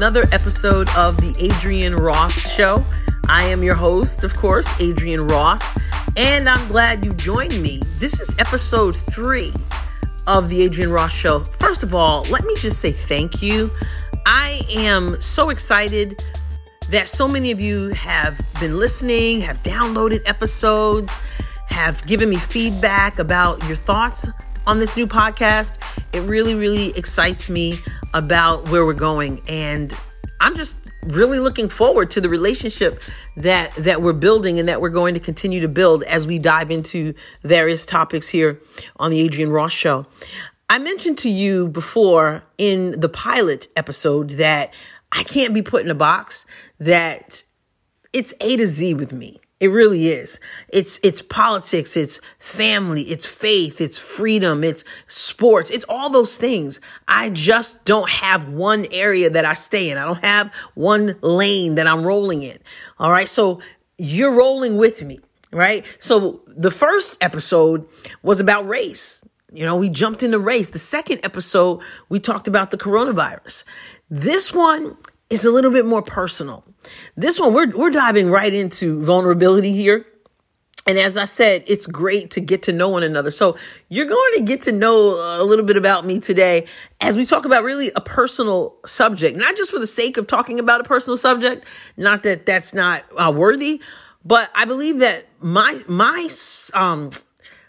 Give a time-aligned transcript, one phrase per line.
[0.00, 2.82] another episode of the Adrienne Ross Show.
[3.28, 5.78] I am your host, of course, Adrienne Ross,
[6.16, 7.82] and I'm glad you joined me.
[7.98, 9.52] This is episode three
[10.26, 11.40] of the Adrienne Ross Show.
[11.40, 13.70] First of all, let me just say thank you.
[14.24, 16.24] I am so excited
[16.88, 21.12] that so many of you have been listening, have downloaded episodes,
[21.66, 24.30] have given me feedback about your thoughts
[24.66, 25.76] on this new podcast.
[26.14, 27.74] It really, really excites me
[28.14, 29.40] about where we're going.
[29.48, 29.94] And
[30.40, 30.76] I'm just
[31.08, 33.02] really looking forward to the relationship
[33.36, 36.70] that that we're building and that we're going to continue to build as we dive
[36.70, 38.60] into various topics here
[38.96, 40.06] on the Adrienne Ross show.
[40.68, 44.72] I mentioned to you before in the pilot episode that
[45.12, 46.46] I can't be put in a box
[46.78, 47.42] that
[48.12, 49.40] it's A to Z with me.
[49.60, 50.40] It really is.
[50.70, 56.80] It's it's politics, it's family, it's faith, it's freedom, it's sports, it's all those things.
[57.06, 59.98] I just don't have one area that I stay in.
[59.98, 62.58] I don't have one lane that I'm rolling in.
[62.98, 63.28] All right?
[63.28, 63.60] So
[63.98, 65.20] you're rolling with me,
[65.52, 65.84] right?
[65.98, 67.86] So the first episode
[68.22, 69.22] was about race.
[69.52, 70.70] You know, we jumped into race.
[70.70, 73.64] The second episode, we talked about the coronavirus.
[74.08, 74.96] This one
[75.30, 76.64] is a little bit more personal.
[77.16, 80.04] This one, we're, we're diving right into vulnerability here.
[80.86, 83.30] And as I said, it's great to get to know one another.
[83.30, 83.56] So
[83.88, 86.66] you're going to get to know a little bit about me today
[87.00, 90.58] as we talk about really a personal subject, not just for the sake of talking
[90.58, 91.64] about a personal subject,
[91.96, 93.80] not that that's not uh, worthy,
[94.24, 96.28] but I believe that my, my,
[96.74, 97.10] um,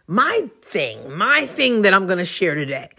[0.07, 2.89] my thing, my thing that I'm going to share today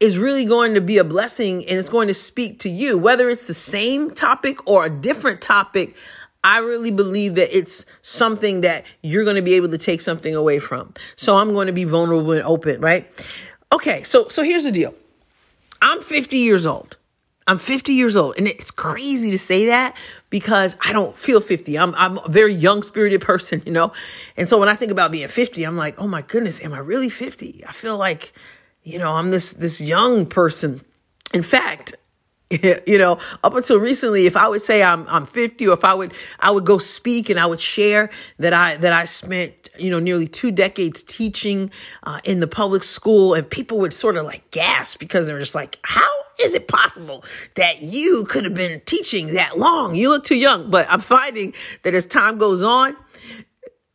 [0.00, 3.30] is really going to be a blessing and it's going to speak to you, whether
[3.30, 5.96] it's the same topic or a different topic.
[6.44, 10.34] I really believe that it's something that you're going to be able to take something
[10.34, 10.94] away from.
[11.16, 13.10] So I'm going to be vulnerable and open, right?
[13.72, 14.94] Okay, so so here's the deal.
[15.82, 16.98] I'm 50 years old.
[17.48, 19.96] I'm 50 years old, and it's crazy to say that
[20.30, 21.78] because I don't feel 50.
[21.78, 23.92] I'm I'm a very young spirited person, you know.
[24.36, 26.78] And so when I think about being 50, I'm like, oh my goodness, am I
[26.78, 27.64] really 50?
[27.66, 28.32] I feel like
[28.86, 30.80] you know, I'm this this young person.
[31.34, 31.96] In fact,
[32.50, 35.92] you know, up until recently, if I would say I'm I'm 50, or if I
[35.92, 39.90] would I would go speak and I would share that I that I spent you
[39.90, 41.72] know nearly two decades teaching
[42.04, 45.56] uh, in the public school, and people would sort of like gasp because they're just
[45.56, 46.08] like, how
[46.38, 47.24] is it possible
[47.56, 49.96] that you could have been teaching that long?
[49.96, 50.70] You look too young.
[50.70, 52.94] But I'm finding that as time goes on,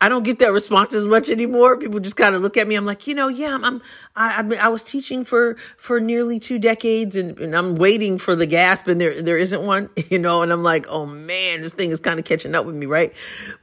[0.02, 1.78] I don't get that response as much anymore.
[1.78, 2.74] People just kind of look at me.
[2.74, 3.82] I'm like, you know, yeah, I'm, I'm
[4.16, 8.36] I, I, I was teaching for for nearly two decades, and, and I'm waiting for
[8.36, 10.42] the gasp, and there there isn't one, you know.
[10.42, 13.14] And I'm like, oh man, this thing is kind of catching up with me, right?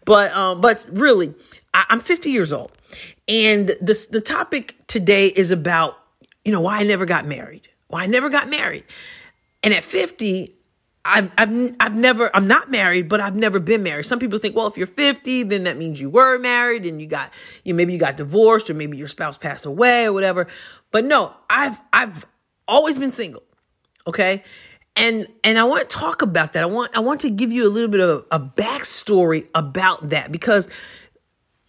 [0.04, 1.34] But um, but really,
[1.74, 2.70] I, I'm 50 years old,
[3.26, 5.98] and this the topic today is about
[6.44, 8.84] you know why I never got married, why I never got married,
[9.64, 10.54] and at 50,
[11.08, 14.04] I've, I've, I've never, I'm not married, but I've never been married.
[14.04, 17.06] Some people think, well, if you're 50, then that means you were married and you
[17.06, 17.32] got,
[17.64, 20.46] you maybe you got divorced or maybe your spouse passed away or whatever.
[20.90, 22.26] But no, I've, I've
[22.66, 23.42] always been single.
[24.06, 24.44] Okay.
[24.96, 26.62] And, and I want to talk about that.
[26.62, 30.30] I want, I want to give you a little bit of a backstory about that
[30.30, 30.68] because,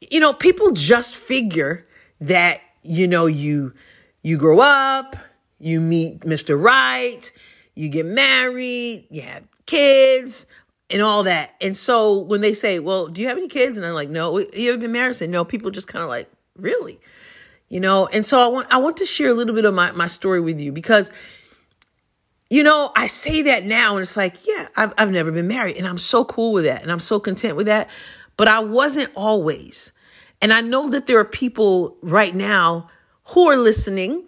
[0.02, 1.88] you know, people just figure
[2.22, 3.74] that, you know, you,
[4.22, 5.16] you grow up,
[5.60, 6.62] you meet Mr.
[6.62, 7.32] Right,
[7.80, 10.46] you get married, you have kids,
[10.90, 11.56] and all that.
[11.62, 13.78] And so when they say, Well, do you have any kids?
[13.78, 15.16] And I'm like, No, you ever been married?
[15.24, 17.00] I No, people just kind of like, Really?
[17.70, 19.92] You know, and so I want I want to share a little bit of my,
[19.92, 21.10] my story with you because
[22.50, 25.78] you know, I say that now and it's like, yeah, I've, I've never been married
[25.78, 27.88] and I'm so cool with that and I'm so content with that.
[28.36, 29.92] But I wasn't always.
[30.42, 32.90] And I know that there are people right now
[33.26, 34.24] who are listening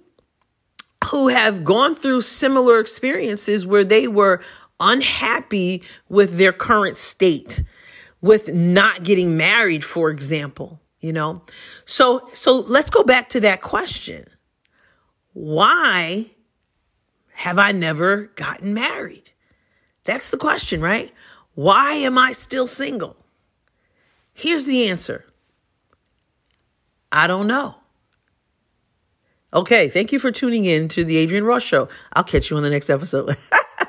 [1.05, 4.41] who have gone through similar experiences where they were
[4.79, 7.63] unhappy with their current state,
[8.21, 11.43] with not getting married, for example, you know?
[11.85, 14.25] So, so let's go back to that question.
[15.33, 16.31] Why
[17.33, 19.31] have I never gotten married?
[20.03, 21.11] That's the question, right?
[21.53, 23.17] Why am I still single?
[24.33, 25.25] Here's the answer
[27.11, 27.75] I don't know.
[29.53, 31.89] Okay, thank you for tuning in to the Adrienne Ross Show.
[32.13, 33.35] I'll catch you on the next episode.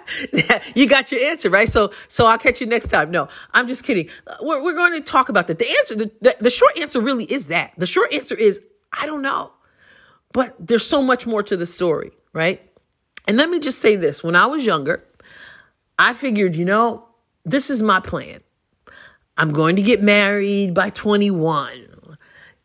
[0.74, 1.68] you got your answer, right?
[1.68, 3.12] So, so I'll catch you next time.
[3.12, 4.08] No, I'm just kidding.
[4.26, 5.60] Uh, we're, we're going to talk about that.
[5.60, 7.74] The answer, the, the, the short answer really is that.
[7.78, 8.60] The short answer is,
[8.92, 9.54] I don't know.
[10.32, 12.60] But there's so much more to the story, right?
[13.28, 14.24] And let me just say this.
[14.24, 15.04] When I was younger,
[15.96, 17.06] I figured, you know,
[17.44, 18.40] this is my plan.
[19.36, 21.91] I'm going to get married by 21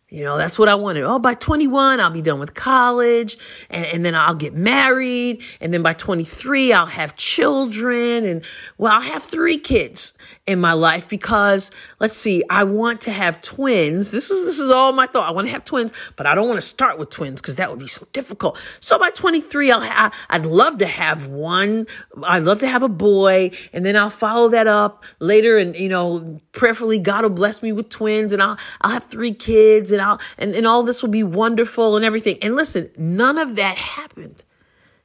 [0.09, 1.03] You know, that's what I wanted.
[1.03, 3.37] Oh, by 21, I'll be done with college
[3.69, 5.43] and, and, then I'll get married.
[5.59, 8.23] And then by 23, I'll have children.
[8.23, 8.45] And
[8.77, 10.13] well, I'll have three kids
[10.47, 14.11] in my life because let's see, I want to have twins.
[14.11, 15.27] This is, this is all my thought.
[15.27, 17.69] I want to have twins, but I don't want to start with twins because that
[17.69, 18.57] would be so difficult.
[18.79, 21.85] So by 23, I'll have, I'd love to have one.
[22.23, 25.57] I'd love to have a boy and then I'll follow that up later.
[25.57, 29.33] And, you know, prayerfully, God will bless me with twins and I'll, I'll have three
[29.33, 32.37] kids and I'll, and, and all this will be wonderful and everything.
[32.41, 34.43] And listen, none of that happened.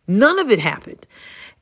[0.06, 1.04] None of it happened.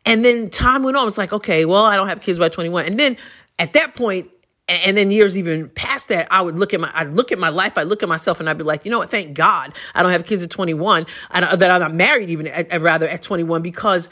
[0.06, 1.06] And then time went on.
[1.06, 2.86] It's like, okay, well, I don't have kids by 21.
[2.86, 3.16] And then
[3.60, 4.30] at that point,
[4.68, 7.50] and then years even past that, I would look at my, I'd look at my
[7.50, 9.10] life, I'd look at myself and I'd be like, you know what?
[9.10, 12.68] Thank God I don't have kids at 21 and that I'm not married even at,
[12.70, 14.08] at rather at 21 because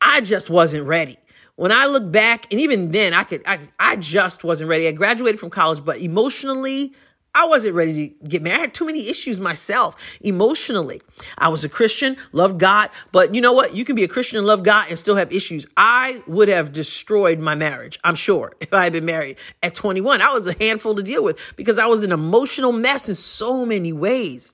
[0.00, 1.16] I just wasn't ready.
[1.56, 4.86] When I look back, and even then I could, I, I just wasn't ready.
[4.86, 6.94] I graduated from college, but emotionally,
[7.34, 8.58] I wasn't ready to get married.
[8.58, 11.00] I had too many issues myself emotionally.
[11.38, 13.74] I was a Christian, loved God, but you know what?
[13.74, 15.66] You can be a Christian and love God and still have issues.
[15.76, 20.20] I would have destroyed my marriage, I'm sure, if I had been married at 21.
[20.20, 23.64] I was a handful to deal with because I was an emotional mess in so
[23.64, 24.52] many ways.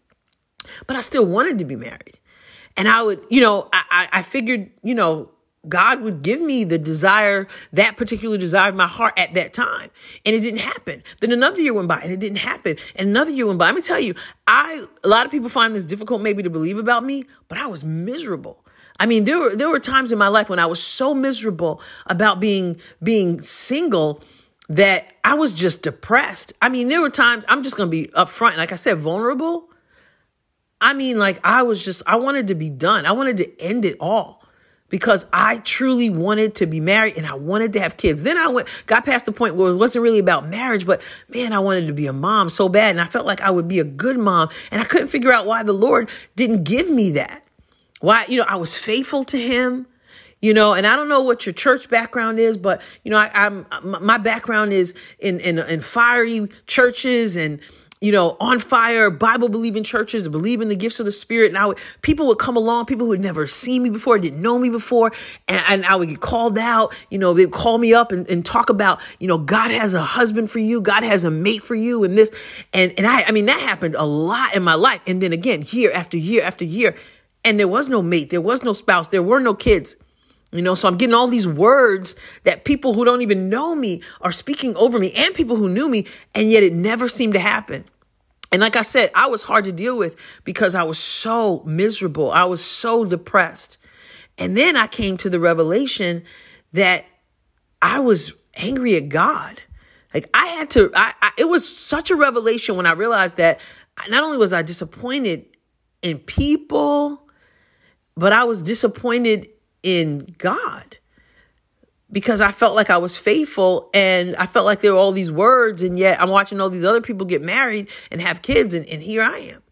[0.87, 2.19] But I still wanted to be married.
[2.77, 5.31] And I would, you know, I, I figured, you know,
[5.67, 9.91] God would give me the desire, that particular desire of my heart at that time.
[10.25, 11.03] And it didn't happen.
[11.21, 12.77] Then another year went by and it didn't happen.
[12.95, 13.67] And another year went by.
[13.67, 14.15] Let me tell you,
[14.47, 17.67] I, a lot of people find this difficult maybe to believe about me, but I
[17.67, 18.65] was miserable.
[19.01, 21.81] I mean, there were, there were times in my life when I was so miserable
[22.07, 24.23] about being, being single
[24.69, 26.53] that I was just depressed.
[26.63, 28.57] I mean, there were times I'm just to be upfront.
[28.57, 29.69] Like I said, vulnerable.
[30.81, 33.07] I mean, like I was just, I wanted to be done.
[33.07, 34.39] I wanted to end it all
[34.89, 38.23] because I truly wanted to be married and I wanted to have kids.
[38.23, 41.53] Then I went, got past the point where it wasn't really about marriage, but man,
[41.53, 42.91] I wanted to be a mom so bad.
[42.91, 44.49] And I felt like I would be a good mom.
[44.71, 47.45] And I couldn't figure out why the Lord didn't give me that.
[48.01, 49.87] Why, you know, I was faithful to him,
[50.41, 53.47] you know, and I don't know what your church background is, but you know, I,
[53.47, 57.61] am my background is in, in, in fiery churches and,
[58.01, 61.49] you know, on fire, Bible believing churches, believe in the gifts of the Spirit.
[61.49, 64.41] And I would, people would come along, people who had never seen me before, didn't
[64.41, 65.13] know me before,
[65.49, 66.95] and, and I would get called out.
[67.11, 70.03] You know, they'd call me up and, and talk about, you know, God has a
[70.03, 72.31] husband for you, God has a mate for you, and this.
[72.73, 75.01] And, and I, I mean, that happened a lot in my life.
[75.07, 76.95] And then again, year after year after year.
[77.45, 79.97] And there was no mate, there was no spouse, there were no kids.
[80.51, 84.03] You know, so I'm getting all these words that people who don't even know me
[84.23, 87.41] are speaking over me and people who knew me, and yet it never seemed to
[87.41, 87.85] happen.
[88.51, 92.33] And like I said, I was hard to deal with because I was so miserable.
[92.33, 93.77] I was so depressed.
[94.39, 96.25] And then I came to the revelation
[96.73, 97.05] that
[97.83, 99.61] I was angry at God.
[100.15, 103.61] Like I had to, I, I, it was such a revelation when I realized that
[104.09, 105.45] not only was I disappointed
[106.01, 107.29] in people,
[108.17, 109.49] but I was disappointed
[109.83, 110.99] in God
[112.11, 115.31] because I felt like I was faithful and I felt like there were all these
[115.31, 118.87] words and yet I'm watching all these other people get married and have kids and,
[118.87, 119.63] and here I am,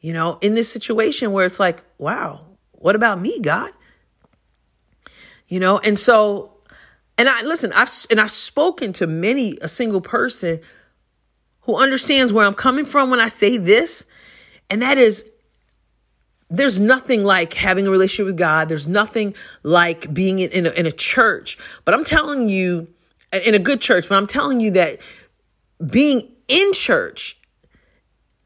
[0.00, 3.70] you know, in this situation where it's like, wow, what about me, God?
[5.48, 6.52] You know, and so,
[7.16, 10.60] and I listen, I've and I've spoken to many a single person
[11.62, 14.04] who understands where I'm coming from when I say this,
[14.68, 15.28] and that is
[16.48, 18.68] there's nothing like having a relationship with God.
[18.68, 21.58] There's nothing like being in, a, in a church.
[21.84, 22.88] But I'm telling you,
[23.32, 25.00] in a good church, but I'm telling you that
[25.90, 27.38] being in church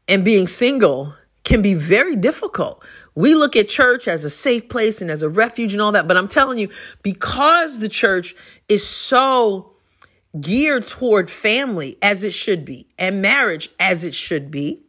[0.07, 2.83] and being single can be very difficult.
[3.15, 6.07] We look at church as a safe place and as a refuge and all that.
[6.07, 6.69] But I'm telling you,
[7.03, 8.35] because the church
[8.67, 9.73] is so
[10.39, 14.83] geared toward family as it should be and marriage as it should be,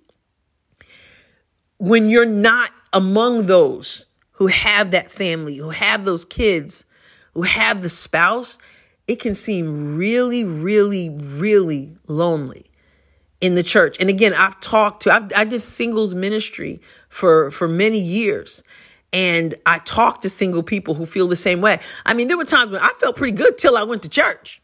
[1.78, 6.84] when you're not among those who have that family, who have those kids,
[7.34, 8.58] who have the spouse,
[9.06, 12.70] it can seem really, really, really lonely
[13.40, 13.98] in the church.
[14.00, 18.62] And again, I've talked to, I've, I did singles ministry for, for many years.
[19.12, 21.80] And I talked to single people who feel the same way.
[22.06, 24.61] I mean, there were times when I felt pretty good till I went to church.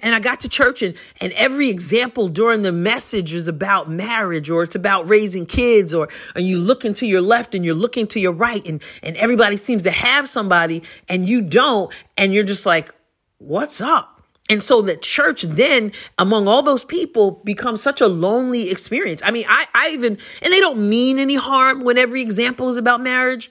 [0.00, 4.48] And I got to church and, and every example during the message is about marriage
[4.48, 8.06] or it's about raising kids or, and you looking to your left and you're looking
[8.08, 11.92] to your right and, and everybody seems to have somebody and you don't.
[12.16, 12.94] And you're just like,
[13.38, 14.22] what's up?
[14.48, 19.20] And so the church then among all those people becomes such a lonely experience.
[19.24, 22.76] I mean, I, I even, and they don't mean any harm when every example is
[22.76, 23.50] about marriage,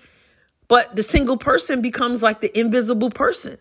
[0.70, 3.58] but the single person becomes like the invisible person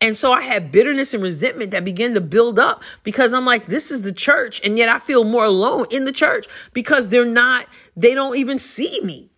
[0.00, 3.66] And so I had bitterness and resentment that began to build up because I'm like,
[3.66, 4.60] this is the church.
[4.62, 8.58] And yet I feel more alone in the church because they're not, they don't even
[8.58, 9.30] see me.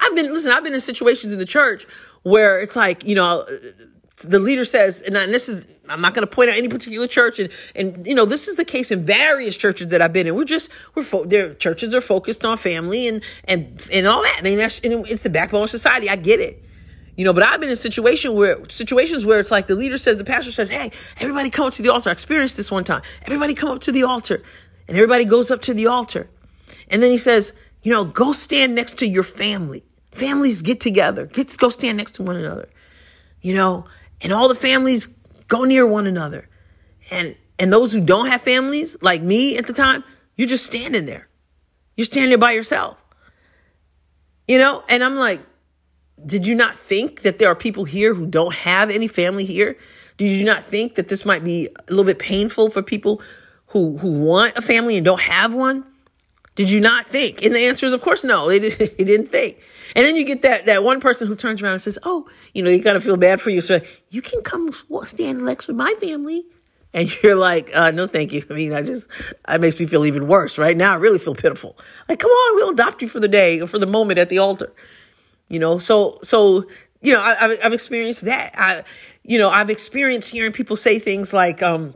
[0.00, 1.86] I've been, listen, I've been in situations in the church
[2.22, 3.44] where it's like, you know,
[4.24, 7.38] the leader says, and this is, I'm not going to point out any particular church,
[7.38, 10.34] and and you know this is the case in various churches that I've been in.
[10.34, 14.36] We're just we're fo- their churches are focused on family and and and all that.
[14.38, 16.10] I mean that's it's the backbone of society.
[16.10, 16.62] I get it,
[17.18, 17.34] you know.
[17.34, 20.52] But I've been in situation where situations where it's like the leader says, the pastor
[20.52, 23.02] says, "Hey, everybody come up to the altar." I experienced this one time.
[23.26, 24.42] Everybody come up to the altar,
[24.86, 26.30] and everybody goes up to the altar,
[26.88, 29.84] and then he says, "You know, go stand next to your family.
[30.12, 31.26] Families get together.
[31.26, 32.68] Get go stand next to one another."
[33.42, 33.84] You know,
[34.20, 35.08] and all the families
[35.48, 36.48] go near one another.
[37.10, 40.04] And and those who don't have families, like me at the time,
[40.36, 41.28] you're just standing there.
[41.96, 42.96] You're standing there by yourself.
[44.46, 45.40] You know, and I'm like,
[46.24, 49.76] did you not think that there are people here who don't have any family here?
[50.16, 53.22] Did you not think that this might be a little bit painful for people
[53.68, 55.84] who who want a family and don't have one?
[56.56, 57.44] Did you not think?
[57.44, 58.48] And the answer is, of course, no.
[58.48, 59.58] They, did, they didn't think.
[59.94, 62.62] And then you get that that one person who turns around and says, "Oh, you
[62.62, 65.94] know, you of feel bad for you, so you can come stand next with my
[66.00, 66.44] family."
[66.92, 69.08] And you're like, uh, "No, thank you." I mean, I just
[69.48, 70.58] it makes me feel even worse.
[70.58, 71.78] Right now, I really feel pitiful.
[72.08, 74.38] Like, come on, we'll adopt you for the day or for the moment at the
[74.38, 74.72] altar.
[75.48, 76.66] You know, so so
[77.00, 78.54] you know, I, I've experienced that.
[78.58, 78.82] I,
[79.22, 81.94] you know, I've experienced hearing people say things like, um,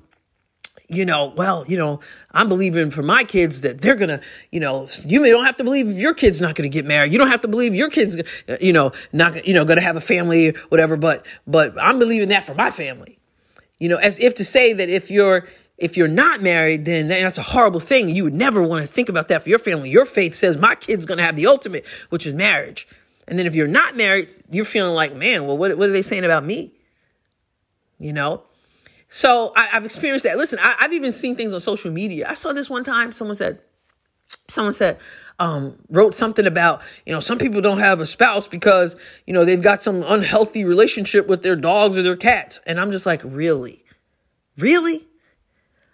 [0.89, 2.01] you know, well, you know,
[2.33, 5.65] I'm believing for my kids that they're gonna, you know, you may don't have to
[5.65, 7.13] believe your kid's not gonna get married.
[7.13, 8.21] You don't have to believe your kid's,
[8.61, 10.97] you know, not, you know, gonna have a family or whatever.
[10.97, 13.19] But, but I'm believing that for my family,
[13.79, 17.39] you know, as if to say that if you're, if you're not married, then that's
[17.39, 18.11] a horrible thing.
[18.11, 19.91] You would never want to think about that for your family.
[19.91, 22.87] Your faith says my kid's gonna have the ultimate, which is marriage.
[23.33, 26.03] And then if you're not married, you're feeling like, man, well, what, what are they
[26.03, 26.75] saying about me?
[27.99, 28.43] You know?
[29.09, 30.37] So I, have experienced that.
[30.37, 32.29] Listen, I, have even seen things on social media.
[32.29, 33.11] I saw this one time.
[33.11, 33.61] Someone said,
[34.49, 34.99] someone said,
[35.39, 38.97] um, wrote something about, you know, some people don't have a spouse because,
[39.27, 42.61] you know, they've got some unhealthy relationship with their dogs or their cats.
[42.67, 43.83] And I'm just like, really?
[44.59, 45.07] Really?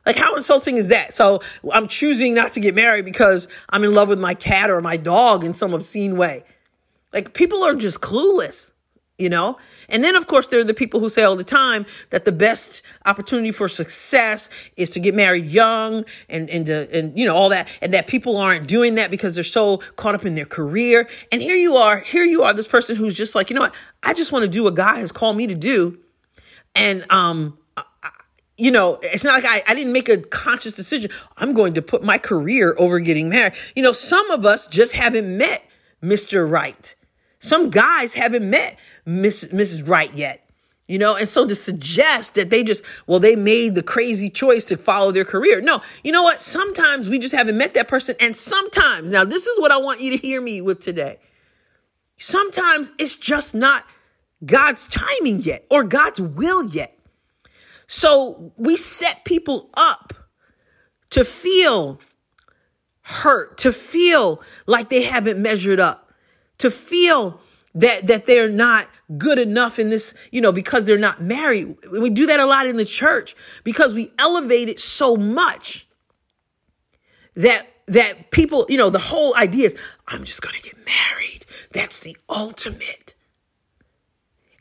[0.04, 1.14] Like, how insulting is that?
[1.14, 1.40] So
[1.73, 4.97] I'm choosing not to get married because I'm in love with my cat or my
[4.97, 6.42] dog in some obscene way.
[7.12, 8.73] Like, people are just clueless,
[9.17, 9.59] you know?
[9.88, 12.33] And then, of course, there are the people who say all the time that the
[12.33, 17.35] best opportunity for success is to get married young and, and, to, and, you know,
[17.35, 17.69] all that.
[17.81, 21.09] And that people aren't doing that because they're so caught up in their career.
[21.33, 23.75] And here you are, here you are, this person who's just like, you know what?
[24.03, 25.99] I just want to do what God has called me to do.
[26.75, 27.57] And, um,
[28.59, 31.11] you know, it's not like I, I didn't make a conscious decision.
[31.37, 33.55] I'm going to put my career over getting married.
[33.75, 35.62] You know, some of us just haven't met
[36.03, 36.49] Mr.
[36.49, 36.95] Right.
[37.40, 39.87] Some guys haven't met Miss, Mrs.
[39.87, 40.45] Wright yet.
[40.87, 44.64] You know, and so to suggest that they just, well, they made the crazy choice
[44.66, 45.61] to follow their career.
[45.61, 46.40] No, you know what?
[46.40, 48.16] Sometimes we just haven't met that person.
[48.21, 51.18] And sometimes, now this is what I want you to hear me with today.
[52.16, 53.85] Sometimes it's just not
[54.45, 56.99] God's timing yet or God's will yet.
[57.87, 60.14] So we set people up
[61.11, 62.00] to feel
[63.02, 66.08] hurt, to feel like they haven't measured up,
[66.59, 67.41] to feel
[67.75, 71.77] that, that they're not good enough in this, you know, because they're not married.
[71.91, 75.87] We do that a lot in the church because we elevate it so much
[77.37, 81.47] that that people, you know, the whole idea is I'm just going to get married.
[81.73, 83.15] That's the ultimate.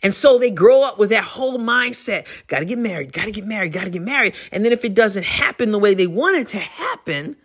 [0.01, 2.25] And so they grow up with that whole mindset.
[2.47, 4.35] Got to get married, got to get married, got to get married.
[4.51, 7.35] And then if it doesn't happen the way they want it to happen,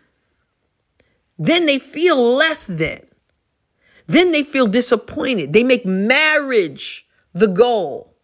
[1.38, 3.00] then they feel less than.
[4.06, 5.52] Then they feel disappointed.
[5.52, 8.14] They make marriage the goal.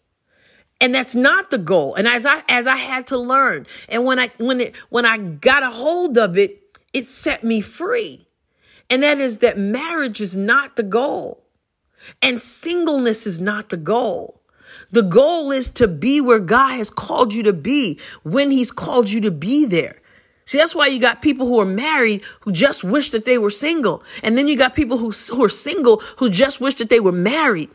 [0.80, 1.94] And that's not the goal.
[1.94, 5.18] And as I as I had to learn, and when I when it when I
[5.18, 8.28] got a hold of it, it set me free.
[8.88, 11.44] And that is that marriage is not the goal.
[12.22, 14.40] And singleness is not the goal.
[14.90, 19.08] The goal is to be where God has called you to be when He's called
[19.10, 20.00] you to be there.
[20.48, 23.50] See, that's why you got people who are married who just wish that they were
[23.50, 24.02] single.
[24.22, 27.12] And then you got people who, who are single who just wish that they were
[27.12, 27.68] married.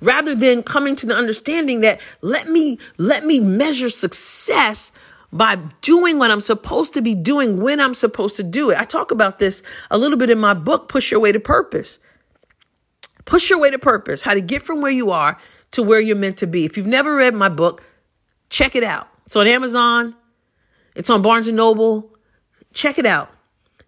[0.00, 4.92] Rather than coming to the understanding that let me, let me measure success
[5.32, 8.78] by doing what I'm supposed to be doing when I'm supposed to do it.
[8.78, 11.98] I talk about this a little bit in my book, Push Your Way to Purpose.
[13.24, 15.36] Push Your Way to Purpose, how to get from where you are
[15.72, 16.64] to where you're meant to be.
[16.64, 17.82] If you've never read my book,
[18.50, 19.08] check it out.
[19.26, 20.14] It's on Amazon.
[20.94, 22.12] It's on Barnes and Noble.
[22.72, 23.30] Check it out.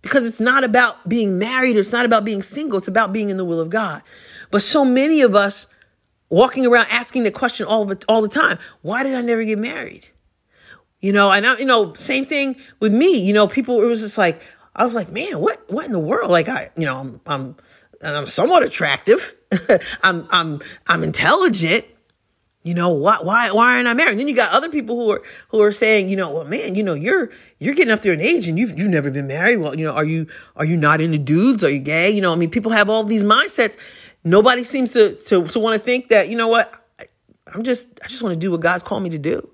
[0.01, 3.31] Because it's not about being married, or it's not about being single, it's about being
[3.31, 4.03] in the will of God.
[4.51, 5.69] But so many of us
[6.29, 9.59] walking around asking the question all the, all the time why did I never get
[9.59, 10.09] married?
[11.01, 13.19] You know, and I, you know, same thing with me.
[13.19, 14.41] You know, people, it was just like,
[14.75, 16.31] I was like, man, what, what in the world?
[16.31, 17.57] Like, I, you know, I'm, I'm,
[18.03, 19.35] I'm somewhat attractive.
[20.03, 21.85] I'm, I'm, I'm intelligent.
[22.65, 24.13] You know, why, why, why aren't I married?
[24.13, 26.77] And then you got other people who are, who are saying, you know, well, man,
[26.77, 29.57] you know, you're, you're getting up there in age and you've, you've never been married.
[29.57, 31.65] Well, you know, are you, are you not into dudes?
[31.65, 32.11] Are you gay?
[32.11, 33.77] You know, I mean, people have all these mindsets.
[34.23, 36.73] Nobody seems to, to, to want to think that, you know what?
[37.01, 37.07] I,
[37.53, 39.52] I'm just, I just want to do what God's called me to do.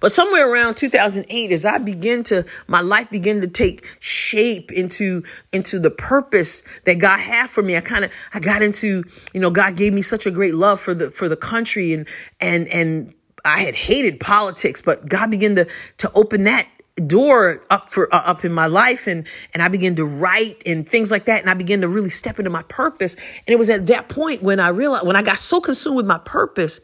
[0.00, 5.22] But somewhere around 2008, as I begin to, my life began to take shape into,
[5.52, 7.76] into the purpose that God had for me.
[7.76, 10.80] I kind of, I got into, you know, God gave me such a great love
[10.80, 12.08] for the, for the country and,
[12.40, 15.66] and, and I had hated politics, but God began to,
[15.98, 16.68] to open that
[17.06, 20.88] door up for uh, up in my life and and I began to write and
[20.88, 23.70] things like that and I began to really step into my purpose and it was
[23.70, 26.80] at that point when I realized when I got so consumed with my purpose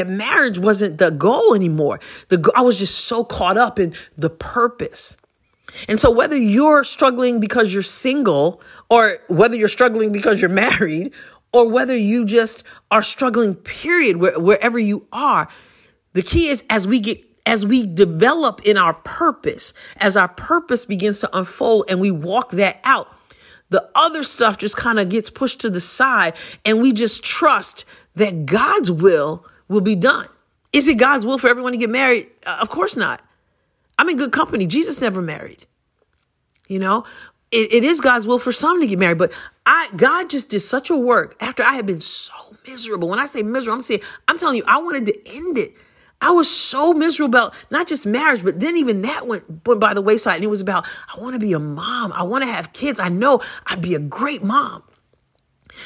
[0.00, 2.00] that marriage wasn't the goal anymore.
[2.28, 5.18] The I was just so caught up in the purpose.
[5.88, 11.12] And so whether you're struggling because you're single or whether you're struggling because you're married
[11.52, 15.48] or whether you just are struggling period where, wherever you are,
[16.14, 20.86] the key is as we get as we develop in our purpose, as our purpose
[20.86, 23.08] begins to unfold and we walk that out,
[23.68, 27.84] the other stuff just kind of gets pushed to the side and we just trust
[28.14, 30.26] that God's will will be done.
[30.72, 32.28] Is it God's will for everyone to get married?
[32.44, 33.22] Uh, of course not.
[33.98, 34.66] I'm in good company.
[34.66, 35.66] Jesus never married.
[36.68, 37.04] You know,
[37.50, 39.32] it, it is God's will for some to get married, but
[39.64, 42.34] I God just did such a work after I had been so
[42.66, 43.08] miserable.
[43.08, 45.74] When I say miserable, I'm saying I'm telling you, I wanted to end it.
[46.20, 49.94] I was so miserable about not just marriage, but then even that went, went by
[49.94, 50.36] the wayside.
[50.36, 52.12] And it was about, I want to be a mom.
[52.12, 53.00] I want to have kids.
[53.00, 54.82] I know I'd be a great mom.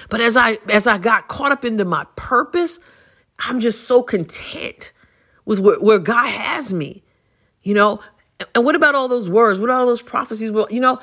[0.09, 2.81] But as I as I got caught up into my purpose,
[3.45, 4.93] I'm just so content
[5.45, 7.03] with where, where God has me,
[7.63, 8.01] you know.
[8.55, 9.61] And what about all those words?
[9.61, 10.51] What all those prophecies?
[10.51, 10.99] Well, you know,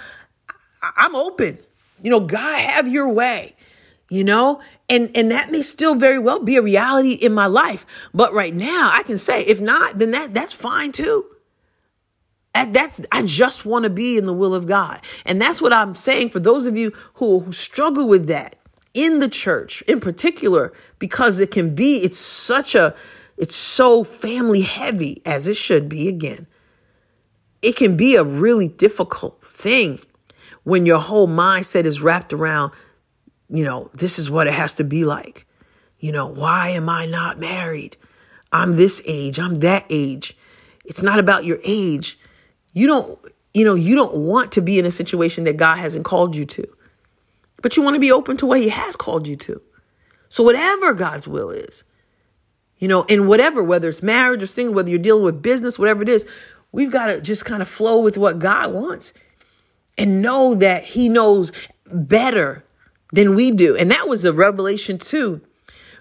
[0.81, 1.59] I'm open.
[2.01, 3.55] You know, God, have your way.
[4.09, 7.85] You know, and and that may still very well be a reality in my life.
[8.13, 11.25] But right now, I can say, if not, then that that's fine too.
[12.53, 15.71] And that's I just want to be in the will of God, and that's what
[15.71, 18.57] I'm saying for those of you who, who struggle with that
[18.93, 22.95] in the church in particular because it can be it's such a
[23.37, 26.47] it's so family heavy as it should be again.
[27.61, 29.99] It can be a really difficult thing
[30.63, 32.71] when your whole mindset is wrapped around
[33.49, 35.45] you know this is what it has to be like.
[35.99, 37.97] You know why am i not married?
[38.51, 40.37] I'm this age i'm that age.
[40.83, 42.19] It's not about your age.
[42.73, 43.19] You don't
[43.53, 46.45] you know you don't want to be in a situation that god hasn't called you
[46.45, 46.67] to
[47.61, 49.61] but you want to be open to what he has called you to.
[50.29, 51.83] So whatever God's will is,
[52.77, 56.01] you know, in whatever, whether it's marriage or single, whether you're dealing with business, whatever
[56.01, 56.25] it is,
[56.71, 59.13] we've got to just kind of flow with what God wants
[59.97, 61.51] and know that he knows
[61.85, 62.63] better
[63.13, 63.75] than we do.
[63.75, 65.41] And that was a revelation too.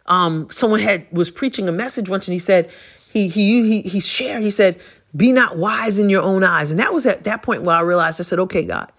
[0.07, 2.71] Um, someone had was preaching a message once and he said,
[3.13, 4.81] he he he he shared, he said,
[5.15, 6.71] be not wise in your own eyes.
[6.71, 8.91] And that was at that point where I realized I said, okay, God,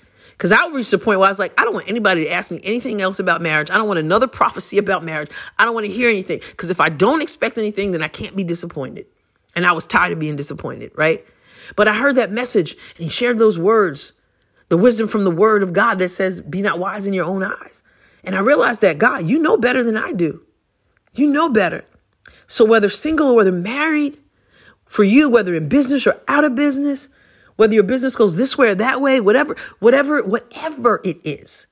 [0.42, 2.50] because I reached a point where I was like, I don't want anybody to ask
[2.50, 3.70] me anything else about marriage.
[3.70, 5.30] I don't want another prophecy about marriage.
[5.60, 6.40] I don't want to hear anything.
[6.40, 9.06] Because if I don't expect anything, then I can't be disappointed.
[9.56, 11.24] And I was tired of being disappointed, right?
[11.76, 14.14] But I heard that message and he shared those words,
[14.70, 17.44] the wisdom from the word of God that says, be not wise in your own
[17.44, 17.84] eyes.
[18.24, 20.44] And I realized that God, you know better than I do.
[21.14, 21.86] You know better.
[22.48, 24.18] So whether single or whether married,
[24.88, 27.10] for you, whether in business or out of business,
[27.62, 31.68] whether your business goes this way or that way, whatever, whatever, whatever it is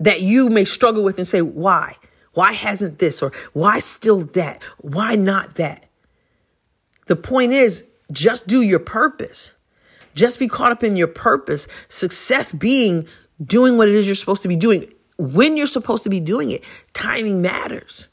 [0.00, 1.96] that you may struggle with and say, why?
[2.32, 3.22] Why hasn't this?
[3.22, 4.62] Or why still that?
[4.78, 5.84] Why not that?
[7.08, 9.52] The point is, just do your purpose.
[10.14, 11.68] Just be caught up in your purpose.
[11.88, 13.06] Success being
[13.44, 16.52] doing what it is you're supposed to be doing when you're supposed to be doing
[16.52, 16.64] it.
[16.94, 18.08] Timing matters.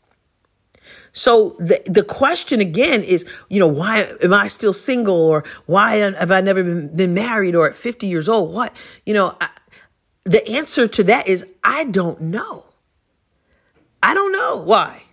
[1.16, 5.96] So the, the question again is, you know, why am I still single or why
[5.96, 8.54] have I never been, been married or at 50 years old?
[8.54, 8.76] What,
[9.06, 9.48] you know, I,
[10.26, 12.66] the answer to that is I don't know.
[14.04, 15.04] I don't know why,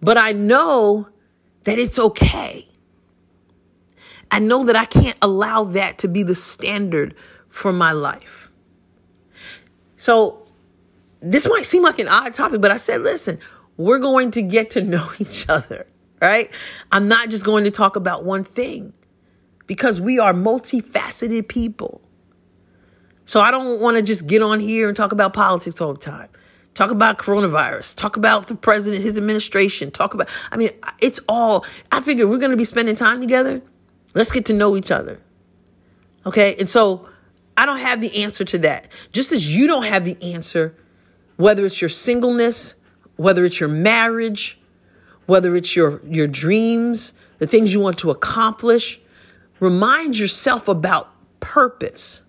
[0.00, 1.08] but I know
[1.64, 2.68] that it's okay.
[4.30, 7.16] I know that I can't allow that to be the standard
[7.48, 8.48] for my life.
[9.96, 10.46] So
[11.20, 13.40] this might seem like an odd topic, but I said, listen,
[13.80, 15.86] we're going to get to know each other,
[16.20, 16.50] right?
[16.92, 18.92] I'm not just going to talk about one thing
[19.66, 22.02] because we are multifaceted people.
[23.24, 26.00] So I don't want to just get on here and talk about politics all the
[26.00, 26.28] time.
[26.74, 27.96] Talk about coronavirus.
[27.96, 29.90] Talk about the president, his administration.
[29.90, 33.62] Talk about, I mean, it's all, I figure we're going to be spending time together.
[34.14, 35.20] Let's get to know each other.
[36.26, 36.54] Okay.
[36.56, 37.08] And so
[37.56, 38.88] I don't have the answer to that.
[39.12, 40.76] Just as you don't have the answer,
[41.36, 42.74] whether it's your singleness,
[43.20, 44.58] whether it's your marriage,
[45.26, 48.98] whether it's your, your dreams, the things you want to accomplish,
[49.60, 52.22] remind yourself about purpose.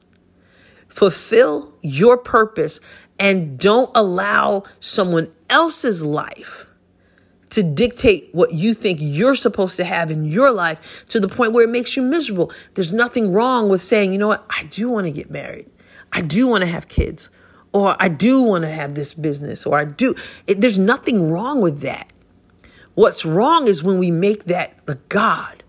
[0.89, 2.81] Fulfill your purpose
[3.17, 6.67] and don't allow someone else's life
[7.51, 11.53] to dictate what you think you're supposed to have in your life to the point
[11.53, 12.51] where it makes you miserable.
[12.73, 15.69] There's nothing wrong with saying, you know what, I do want to get married.
[16.11, 17.29] I do want to have kids.
[17.73, 19.65] Or I do want to have this business.
[19.65, 20.15] Or I do.
[20.47, 22.11] It, there's nothing wrong with that.
[22.95, 25.63] What's wrong is when we make that the God.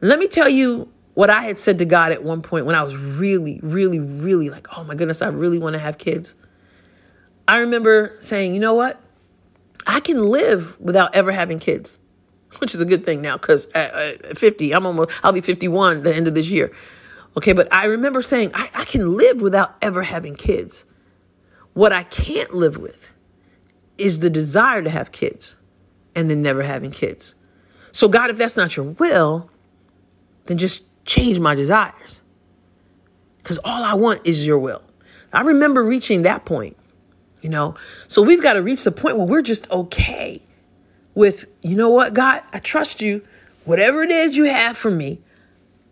[0.00, 2.82] Let me tell you what I had said to God at one point when I
[2.82, 6.36] was really, really, really like, oh my goodness, I really want to have kids.
[7.46, 9.00] I remember saying, you know what?
[9.86, 12.00] I can live without ever having kids,
[12.58, 16.14] which is a good thing now because at, 50, I'm almost, I'll be 51 the
[16.14, 16.72] end of this year.
[17.36, 20.84] Okay, but I remember saying, I, I can live without ever having kids.
[21.74, 23.12] What I can't live with
[23.98, 25.56] is the desire to have kids
[26.14, 27.34] and then never having kids.
[27.92, 29.50] So, God, if that's not your will,
[30.46, 32.20] then just change my desires.
[33.38, 34.82] Because all I want is your will.
[35.32, 36.76] I remember reaching that point,
[37.42, 37.74] you know.
[38.08, 40.42] So we've got to reach the point where we're just okay
[41.14, 43.26] with, you know what, God, I trust you.
[43.64, 45.20] Whatever it is you have for me,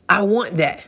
[0.09, 0.87] I want that.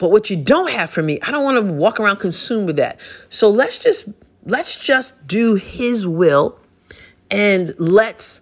[0.00, 2.76] But what you don't have for me, I don't want to walk around consumed with
[2.76, 2.98] that.
[3.28, 4.08] So let's just
[4.44, 6.58] let's just do his will
[7.30, 8.40] and let's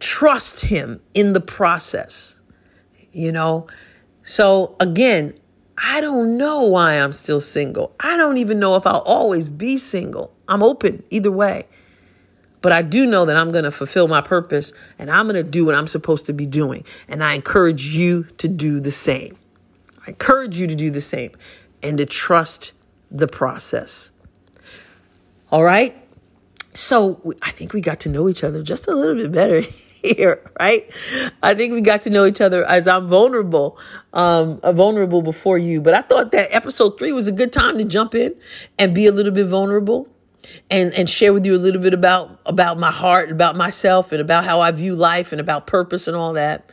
[0.00, 2.40] trust him in the process
[3.12, 3.66] you know?
[4.22, 5.34] So again,
[5.78, 7.94] I don't know why I'm still single.
[8.00, 10.32] I don't even know if I'll always be single.
[10.48, 11.66] I'm open either way.
[12.60, 15.48] But I do know that I'm going to fulfill my purpose and I'm going to
[15.48, 16.84] do what I'm supposed to be doing.
[17.08, 19.36] And I encourage you to do the same.
[20.06, 21.32] I encourage you to do the same
[21.82, 22.72] and to trust
[23.10, 24.10] the process.
[25.50, 25.96] All right?
[26.74, 29.60] So I think we got to know each other just a little bit better
[30.02, 30.90] here, right?
[31.42, 33.78] I think we got to know each other as I'm vulnerable,
[34.12, 35.80] um, uh, vulnerable before you.
[35.80, 38.34] But I thought that episode three was a good time to jump in
[38.78, 40.08] and be a little bit vulnerable
[40.70, 44.20] and and share with you a little bit about about my heart, about myself, and
[44.20, 46.70] about how I view life and about purpose and all that.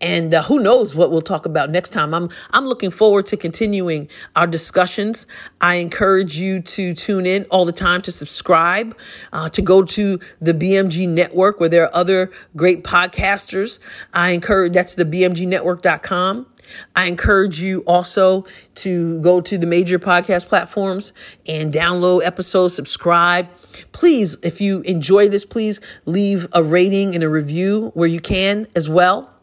[0.00, 2.14] And uh, who knows what we'll talk about next time.
[2.14, 5.26] I'm I'm looking forward to continuing our discussions.
[5.60, 8.96] I encourage you to tune in all the time to subscribe,
[9.32, 13.80] uh, to go to the BMG network where there are other great podcasters.
[14.14, 16.46] I encourage that's the bmgnetwork.com.
[16.94, 18.44] I encourage you also
[18.76, 21.12] to go to the major podcast platforms
[21.46, 23.48] and download episodes, subscribe.
[23.92, 28.66] Please, if you enjoy this, please leave a rating and a review where you can
[28.74, 29.37] as well.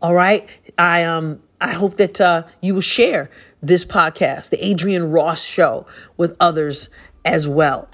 [0.00, 0.48] All right.
[0.76, 3.30] I um I hope that uh, you will share
[3.60, 6.88] this podcast, the Adrienne Ross Show, with others
[7.24, 7.88] as well.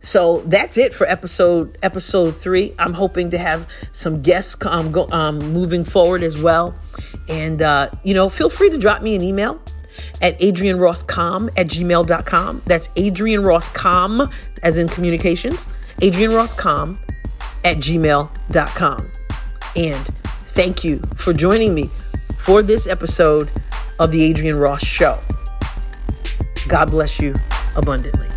[0.00, 2.74] So that's it for episode episode three.
[2.78, 6.76] I'm hoping to have some guests um, go, um, moving forward as well.
[7.28, 9.60] And, uh, you know, feel free to drop me an email
[10.22, 12.62] at adriennerosscom at gmail.com.
[12.66, 14.32] That's Adrienne Rosscom,
[14.62, 15.66] as in communications,
[16.02, 16.98] Adrienne Rosscom
[17.64, 19.10] at gmail.com.
[19.74, 20.25] And
[20.56, 21.90] Thank you for joining me
[22.38, 23.50] for this episode
[23.98, 25.20] of The Adrienne Ross Show.
[26.66, 27.34] God bless you
[27.76, 28.28] abundantly.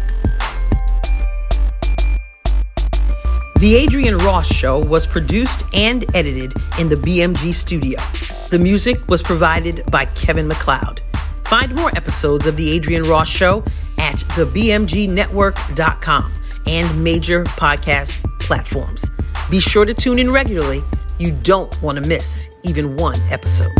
[3.61, 8.01] The Adrienne Ross Show was produced and edited in the BMG studio.
[8.49, 11.01] The music was provided by Kevin MacLeod.
[11.45, 13.59] Find more episodes of The Adrienne Ross Show
[13.97, 16.33] at thebmgnetwork.com
[16.67, 19.09] and major podcast platforms.
[19.49, 20.83] Be sure to tune in regularly
[21.19, 23.71] you don't want to miss even one episode.